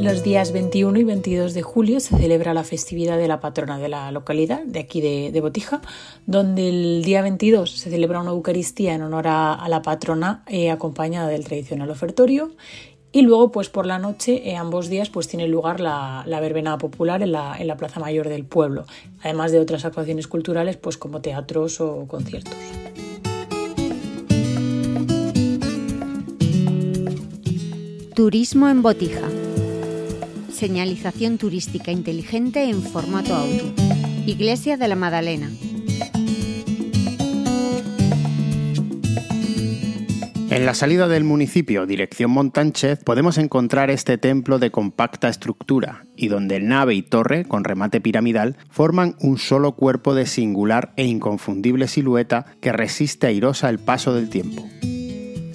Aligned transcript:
Los 0.00 0.22
días 0.22 0.52
21 0.52 0.98
y 0.98 1.04
22 1.04 1.52
de 1.52 1.62
julio 1.62 2.00
se 2.00 2.16
celebra 2.16 2.54
la 2.54 2.64
festividad 2.64 3.18
de 3.18 3.28
la 3.28 3.38
patrona 3.38 3.78
de 3.78 3.88
la 3.88 4.10
localidad, 4.12 4.64
de 4.64 4.80
aquí 4.80 5.00
de, 5.00 5.38
Botija, 5.40 5.82
donde 6.26 6.68
el 6.68 7.04
día 7.04 7.20
22 7.20 7.70
se 7.70 7.90
celebra 7.90 8.20
una 8.20 8.30
Eucaristía 8.30 8.94
en 8.94 9.02
honor 9.02 9.28
a, 9.28 9.52
a 9.52 9.68
la 9.68 9.82
patrona 9.82 10.42
eh, 10.46 10.70
acompañada 10.70 11.28
del 11.28 11.44
tradicional 11.44 11.90
ofertorio 11.90 12.50
y 13.12 13.22
luego, 13.22 13.50
pues 13.50 13.68
por 13.68 13.86
la 13.86 13.98
noche, 13.98 14.48
eh, 14.48 14.56
ambos 14.56 14.88
días, 14.88 15.10
pues 15.10 15.26
tiene 15.26 15.48
lugar 15.48 15.80
la, 15.80 16.22
la 16.26 16.40
verbena 16.40 16.78
popular 16.78 17.22
en 17.22 17.32
la, 17.32 17.56
en 17.58 17.66
la, 17.66 17.76
Plaza 17.76 17.98
Mayor 17.98 18.28
del 18.28 18.44
pueblo, 18.44 18.86
además 19.22 19.50
de 19.50 19.58
otras 19.58 19.84
actuaciones 19.84 20.28
culturales, 20.28 20.76
pues 20.76 20.96
como 20.96 21.20
teatros 21.20 21.80
o 21.80 22.06
conciertos. 22.06 22.54
Turismo 28.14 28.68
en 28.68 28.82
Botija. 28.82 29.39
Señalización 30.60 31.38
turística 31.38 31.90
inteligente 31.90 32.64
en 32.64 32.82
formato 32.82 33.34
auto. 33.34 33.72
Iglesia 34.26 34.76
de 34.76 34.88
la 34.88 34.94
Madalena. 34.94 35.50
En 40.50 40.66
la 40.66 40.74
salida 40.74 41.08
del 41.08 41.24
municipio, 41.24 41.86
dirección 41.86 42.32
Montánchez, 42.32 43.02
podemos 43.02 43.38
encontrar 43.38 43.90
este 43.90 44.18
templo 44.18 44.58
de 44.58 44.70
compacta 44.70 45.30
estructura 45.30 46.04
y 46.14 46.28
donde 46.28 46.60
nave 46.60 46.92
y 46.92 47.00
torre, 47.00 47.46
con 47.46 47.64
remate 47.64 48.02
piramidal, 48.02 48.58
forman 48.68 49.16
un 49.18 49.38
solo 49.38 49.72
cuerpo 49.76 50.14
de 50.14 50.26
singular 50.26 50.92
e 50.96 51.06
inconfundible 51.06 51.88
silueta 51.88 52.44
que 52.60 52.72
resiste 52.72 53.28
airosa 53.28 53.70
el 53.70 53.78
paso 53.78 54.14
del 54.14 54.28
tiempo. 54.28 54.68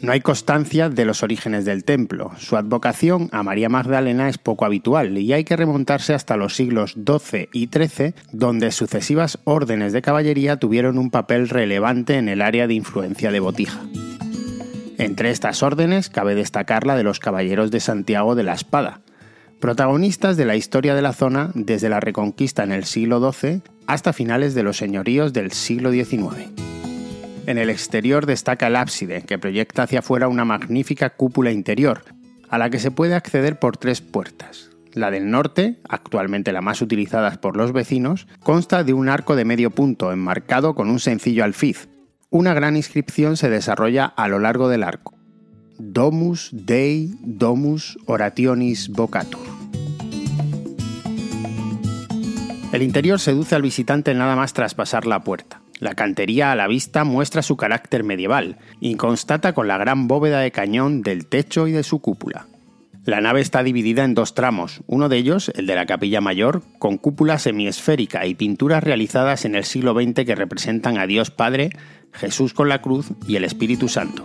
No 0.00 0.12
hay 0.12 0.20
constancia 0.20 0.88
de 0.88 1.04
los 1.04 1.24
orígenes 1.24 1.64
del 1.64 1.82
templo. 1.82 2.30
Su 2.38 2.56
advocación 2.56 3.28
a 3.32 3.42
María 3.42 3.68
Magdalena 3.68 4.28
es 4.28 4.38
poco 4.38 4.64
habitual 4.64 5.18
y 5.18 5.32
hay 5.32 5.42
que 5.42 5.56
remontarse 5.56 6.14
hasta 6.14 6.36
los 6.36 6.54
siglos 6.54 6.94
XII 6.94 7.48
y 7.52 7.66
XIII, 7.66 8.14
donde 8.32 8.70
sucesivas 8.70 9.40
órdenes 9.42 9.92
de 9.92 10.02
caballería 10.02 10.58
tuvieron 10.58 10.98
un 10.98 11.10
papel 11.10 11.48
relevante 11.48 12.14
en 12.14 12.28
el 12.28 12.42
área 12.42 12.68
de 12.68 12.74
influencia 12.74 13.32
de 13.32 13.40
Botija. 13.40 13.80
Entre 14.98 15.30
estas 15.30 15.62
órdenes 15.64 16.10
cabe 16.10 16.36
destacar 16.36 16.86
la 16.86 16.96
de 16.96 17.04
los 17.04 17.18
Caballeros 17.18 17.70
de 17.72 17.80
Santiago 17.80 18.36
de 18.36 18.44
la 18.44 18.54
Espada, 18.54 19.00
protagonistas 19.60 20.36
de 20.36 20.44
la 20.44 20.54
historia 20.54 20.94
de 20.94 21.02
la 21.02 21.12
zona 21.12 21.50
desde 21.54 21.88
la 21.88 22.00
Reconquista 22.00 22.62
en 22.62 22.70
el 22.70 22.84
siglo 22.84 23.32
XII 23.32 23.62
hasta 23.86 24.12
finales 24.12 24.54
de 24.54 24.62
los 24.62 24.76
señoríos 24.76 25.32
del 25.32 25.50
siglo 25.50 25.90
XIX. 25.90 26.67
En 27.48 27.56
el 27.56 27.70
exterior 27.70 28.26
destaca 28.26 28.66
el 28.66 28.76
ábside, 28.76 29.22
que 29.22 29.38
proyecta 29.38 29.84
hacia 29.84 30.00
afuera 30.00 30.28
una 30.28 30.44
magnífica 30.44 31.08
cúpula 31.08 31.50
interior, 31.50 32.04
a 32.50 32.58
la 32.58 32.68
que 32.68 32.78
se 32.78 32.90
puede 32.90 33.14
acceder 33.14 33.58
por 33.58 33.78
tres 33.78 34.02
puertas. 34.02 34.68
La 34.92 35.10
del 35.10 35.30
norte, 35.30 35.80
actualmente 35.88 36.52
la 36.52 36.60
más 36.60 36.82
utilizada 36.82 37.30
por 37.40 37.56
los 37.56 37.72
vecinos, 37.72 38.26
consta 38.40 38.84
de 38.84 38.92
un 38.92 39.08
arco 39.08 39.34
de 39.34 39.46
medio 39.46 39.70
punto 39.70 40.12
enmarcado 40.12 40.74
con 40.74 40.90
un 40.90 41.00
sencillo 41.00 41.42
alfiz. 41.42 41.88
Una 42.28 42.52
gran 42.52 42.76
inscripción 42.76 43.38
se 43.38 43.48
desarrolla 43.48 44.04
a 44.04 44.28
lo 44.28 44.40
largo 44.40 44.68
del 44.68 44.82
arco. 44.82 45.14
Domus 45.78 46.50
Dei 46.52 47.14
Domus 47.22 47.96
Orationis 48.04 48.90
Vocatur. 48.90 49.40
El 52.74 52.82
interior 52.82 53.18
seduce 53.18 53.54
al 53.54 53.62
visitante 53.62 54.12
nada 54.12 54.36
más 54.36 54.52
traspasar 54.52 55.06
la 55.06 55.24
puerta. 55.24 55.62
La 55.80 55.94
cantería 55.94 56.50
a 56.50 56.56
la 56.56 56.66
vista 56.66 57.04
muestra 57.04 57.42
su 57.42 57.56
carácter 57.56 58.02
medieval 58.02 58.56
y 58.80 58.96
constata 58.96 59.52
con 59.52 59.68
la 59.68 59.78
gran 59.78 60.08
bóveda 60.08 60.40
de 60.40 60.50
cañón 60.50 61.02
del 61.02 61.26
techo 61.26 61.68
y 61.68 61.72
de 61.72 61.84
su 61.84 62.00
cúpula. 62.00 62.46
La 63.04 63.20
nave 63.20 63.40
está 63.40 63.62
dividida 63.62 64.04
en 64.04 64.14
dos 64.14 64.34
tramos, 64.34 64.82
uno 64.86 65.08
de 65.08 65.16
ellos, 65.16 65.50
el 65.54 65.66
de 65.66 65.74
la 65.74 65.86
capilla 65.86 66.20
mayor, 66.20 66.62
con 66.78 66.98
cúpula 66.98 67.38
semiesférica 67.38 68.26
y 68.26 68.34
pinturas 68.34 68.84
realizadas 68.84 69.44
en 69.44 69.54
el 69.54 69.64
siglo 69.64 69.94
XX 69.94 70.26
que 70.26 70.34
representan 70.34 70.98
a 70.98 71.06
Dios 71.06 71.30
Padre, 71.30 71.70
Jesús 72.12 72.52
con 72.52 72.68
la 72.68 72.82
cruz 72.82 73.12
y 73.26 73.36
el 73.36 73.44
Espíritu 73.44 73.88
Santo. 73.88 74.24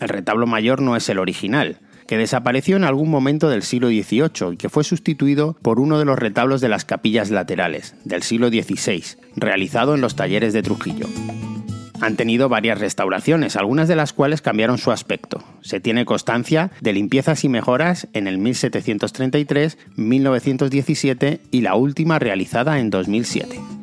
El 0.00 0.08
retablo 0.08 0.46
mayor 0.46 0.80
no 0.80 0.96
es 0.96 1.08
el 1.08 1.18
original, 1.18 1.78
que 2.10 2.18
desapareció 2.18 2.74
en 2.74 2.82
algún 2.82 3.08
momento 3.08 3.48
del 3.48 3.62
siglo 3.62 3.86
XVIII 3.86 4.54
y 4.54 4.56
que 4.56 4.68
fue 4.68 4.82
sustituido 4.82 5.56
por 5.62 5.78
uno 5.78 5.96
de 5.96 6.04
los 6.04 6.18
retablos 6.18 6.60
de 6.60 6.68
las 6.68 6.84
capillas 6.84 7.30
laterales, 7.30 7.94
del 8.04 8.24
siglo 8.24 8.48
XVI, 8.48 9.04
realizado 9.36 9.94
en 9.94 10.00
los 10.00 10.16
talleres 10.16 10.52
de 10.52 10.64
Trujillo. 10.64 11.06
Han 12.00 12.16
tenido 12.16 12.48
varias 12.48 12.80
restauraciones, 12.80 13.54
algunas 13.54 13.86
de 13.86 13.94
las 13.94 14.12
cuales 14.12 14.42
cambiaron 14.42 14.78
su 14.78 14.90
aspecto. 14.90 15.44
Se 15.60 15.78
tiene 15.78 16.04
constancia 16.04 16.72
de 16.80 16.94
limpiezas 16.94 17.44
y 17.44 17.48
mejoras 17.48 18.08
en 18.12 18.26
el 18.26 18.38
1733, 18.38 19.78
1917 19.94 21.42
y 21.52 21.60
la 21.60 21.76
última 21.76 22.18
realizada 22.18 22.80
en 22.80 22.90
2007 22.90 23.79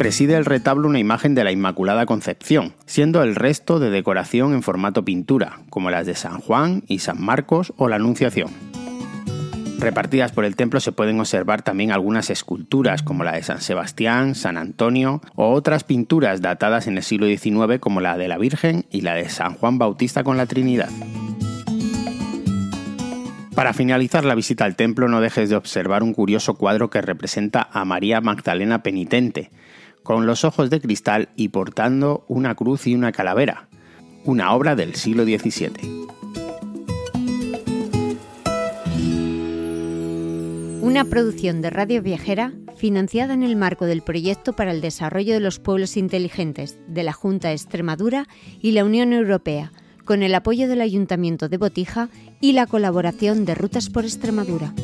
preside 0.00 0.34
el 0.34 0.46
retablo 0.46 0.88
una 0.88 0.98
imagen 0.98 1.34
de 1.34 1.44
la 1.44 1.52
Inmaculada 1.52 2.06
Concepción, 2.06 2.72
siendo 2.86 3.22
el 3.22 3.36
resto 3.36 3.78
de 3.78 3.90
decoración 3.90 4.54
en 4.54 4.62
formato 4.62 5.04
pintura, 5.04 5.60
como 5.68 5.90
las 5.90 6.06
de 6.06 6.14
San 6.14 6.40
Juan 6.40 6.84
y 6.88 7.00
San 7.00 7.22
Marcos 7.22 7.74
o 7.76 7.86
la 7.86 7.96
Anunciación. 7.96 8.48
Repartidas 9.78 10.32
por 10.32 10.46
el 10.46 10.56
templo 10.56 10.80
se 10.80 10.92
pueden 10.92 11.20
observar 11.20 11.60
también 11.60 11.92
algunas 11.92 12.30
esculturas 12.30 13.02
como 13.02 13.24
la 13.24 13.32
de 13.32 13.42
San 13.42 13.60
Sebastián, 13.60 14.34
San 14.34 14.56
Antonio 14.56 15.20
o 15.34 15.50
otras 15.50 15.84
pinturas 15.84 16.40
datadas 16.40 16.86
en 16.86 16.96
el 16.96 17.02
siglo 17.02 17.26
XIX 17.26 17.78
como 17.78 18.00
la 18.00 18.16
de 18.16 18.28
la 18.28 18.38
Virgen 18.38 18.86
y 18.90 19.02
la 19.02 19.12
de 19.12 19.28
San 19.28 19.52
Juan 19.52 19.76
Bautista 19.76 20.24
con 20.24 20.38
la 20.38 20.46
Trinidad. 20.46 20.88
Para 23.54 23.74
finalizar 23.74 24.24
la 24.24 24.34
visita 24.34 24.64
al 24.64 24.76
templo 24.76 25.08
no 25.08 25.20
dejes 25.20 25.50
de 25.50 25.56
observar 25.56 26.02
un 26.02 26.14
curioso 26.14 26.54
cuadro 26.54 26.88
que 26.88 27.02
representa 27.02 27.68
a 27.70 27.84
María 27.84 28.22
Magdalena 28.22 28.82
penitente, 28.82 29.50
con 30.10 30.26
los 30.26 30.44
ojos 30.44 30.70
de 30.70 30.80
cristal 30.80 31.28
y 31.36 31.50
portando 31.50 32.24
una 32.26 32.56
cruz 32.56 32.88
y 32.88 32.96
una 32.96 33.12
calavera, 33.12 33.68
una 34.24 34.52
obra 34.54 34.74
del 34.74 34.96
siglo 34.96 35.22
XVII. 35.22 35.70
Una 40.82 41.04
producción 41.04 41.62
de 41.62 41.70
Radio 41.70 42.02
Viajera 42.02 42.52
financiada 42.76 43.34
en 43.34 43.44
el 43.44 43.54
marco 43.54 43.86
del 43.86 44.02
Proyecto 44.02 44.52
para 44.52 44.72
el 44.72 44.80
Desarrollo 44.80 45.32
de 45.32 45.38
los 45.38 45.60
Pueblos 45.60 45.96
Inteligentes 45.96 46.76
de 46.88 47.04
la 47.04 47.12
Junta 47.12 47.46
de 47.46 47.54
Extremadura 47.54 48.26
y 48.60 48.72
la 48.72 48.84
Unión 48.84 49.12
Europea, 49.12 49.70
con 50.04 50.24
el 50.24 50.34
apoyo 50.34 50.66
del 50.66 50.80
Ayuntamiento 50.80 51.48
de 51.48 51.56
Botija 51.56 52.08
y 52.40 52.54
la 52.54 52.66
colaboración 52.66 53.44
de 53.44 53.54
Rutas 53.54 53.90
por 53.90 54.04
Extremadura. 54.04 54.74